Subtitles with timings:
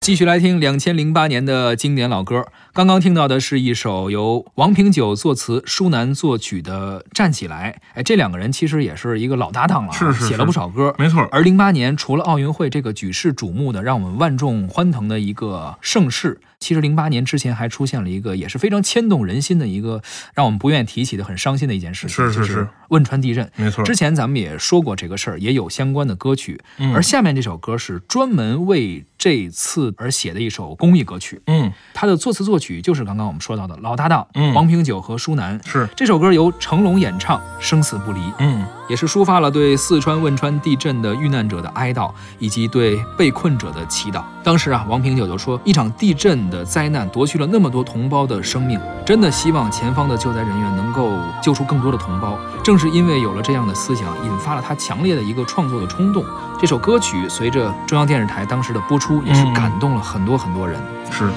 [0.00, 2.46] 继续来听两千零八年的经典老歌。
[2.72, 7.78] 刚刚听到的是一首由王平久作词、舒楠作曲的《站起来》。
[7.92, 10.94] 哎，这两个人其实也是一个老搭档了啊，是是是写了不少歌。
[10.98, 20.00] 没错，而零八年除了奥运会这个举世瞩目的、让我们万众欢腾的一个盛世，其实零八年之前还出现了一个也是非常牵动人心的一个
[20.32, 23.46] 让我们不愿意提起的很伤心的一件事情，是是就是汶川地震。
[23.54, 23.84] 没错。
[23.84, 26.58] 之前咱们也说过这个事儿，也有相关的歌曲。
[26.78, 31.70] 嗯而下面这首歌是专门为这次而写的一首公益歌曲，嗯。
[31.92, 34.54] 他的作词作曲就是刚刚我们说到的老搭档嗯。
[34.54, 35.60] 王平九和舒楠。
[35.66, 35.86] 是。
[35.94, 44.20] 这首歌由成龙演唱，生死不离，嗯也是抒发了对四川汶川地震的遇难者的哀悼，以及对被困者的祈祷。
[44.42, 52.36] 当时啊，王平久就说，一场地震的灾难夺去了那么多同胞的生命，真的希望前方的救灾人员能够救出更多的同胞。
[52.64, 56.24] 正是因为有了这样的思想，引发了他强烈的一个创作的冲动。
[56.60, 60.80] 这首歌曲随着中央电视台当时的播出，也是嗯感动了很多很多人。
[61.12, 61.30] 是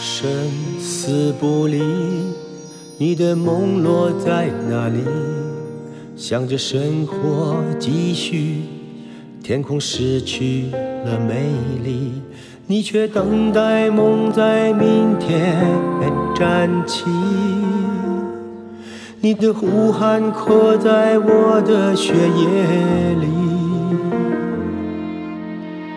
[0.00, 0.28] 生
[0.80, 1.80] 死不离，
[2.98, 5.04] 你的梦落在哪里？
[6.22, 8.58] 想着生活继续，
[9.42, 10.66] 天空失去
[11.04, 11.48] 了美
[11.82, 12.12] 丽，
[12.68, 15.52] 你却等待梦在明天
[16.32, 17.06] 站起。
[19.20, 23.26] 你的呼喊刻在我的血液里。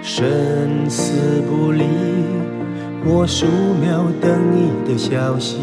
[0.01, 0.25] 生
[0.89, 1.13] 死
[1.47, 1.83] 不离，
[3.05, 3.45] 我数
[3.79, 5.59] 秒等你的消息，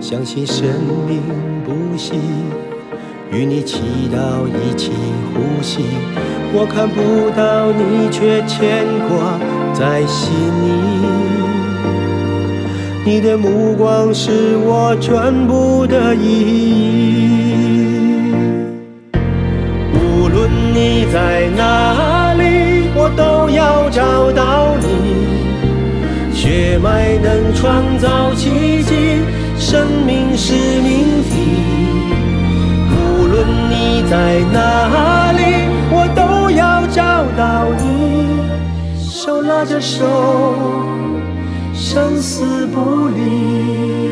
[0.00, 0.66] 相信生
[1.06, 1.20] 命
[1.62, 2.14] 不息，
[3.30, 3.80] 与你祈
[4.12, 4.90] 祷一起
[5.34, 5.84] 呼吸。
[6.52, 9.38] 我看不到你，却牵挂
[9.74, 10.66] 在心里。
[13.04, 17.36] 你的目光是我全部的意义。
[19.94, 24.86] 无论你在哪里，我都要找到你。
[26.34, 29.22] 血脉能创造奇迹，
[29.58, 31.47] 生命是命题。
[34.10, 38.40] 在哪里，我都要找到你。
[38.98, 40.06] 手拉着手，
[41.74, 44.07] 生死不离。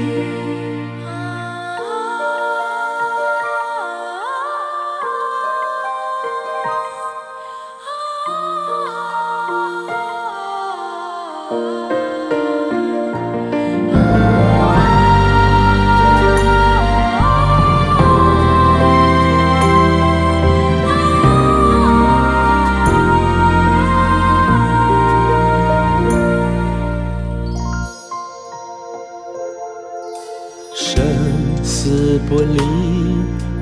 [31.86, 32.60] 死不离，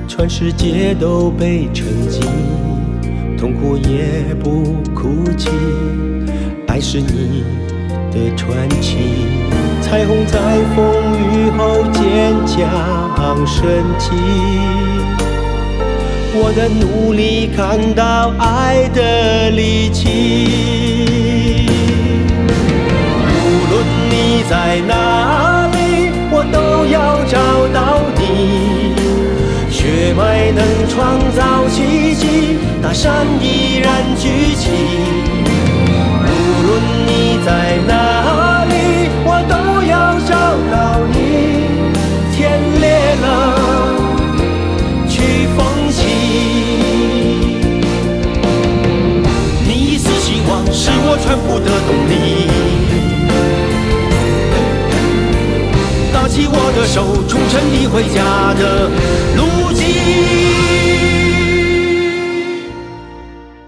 [0.07, 2.21] 全世界都被沉寂，
[3.37, 5.51] 痛苦也不哭泣，
[6.65, 7.43] 爱是你
[8.11, 8.97] 的传奇。
[9.79, 10.39] 彩虹在
[10.75, 10.91] 风
[11.21, 13.63] 雨后坚强升
[13.99, 14.09] 起，
[16.33, 20.34] 我的努力看到爱的力气。
[30.95, 34.69] 创造奇迹，大山依然举起。
[36.23, 36.29] 无
[36.65, 36.71] 论
[37.05, 37.49] 你在
[37.85, 38.71] 哪里，
[39.25, 39.53] 我都
[39.83, 40.31] 要找
[40.71, 40.73] 到
[41.11, 41.13] 你。
[42.33, 42.39] 天
[42.79, 42.85] 裂
[43.23, 43.25] 了，
[45.09, 45.15] 去
[45.57, 45.59] 风
[45.91, 45.99] 起。
[49.67, 52.13] 你一丝希望是我全部的动力。
[56.87, 58.89] 手，重整你回家的
[59.35, 61.14] 路径。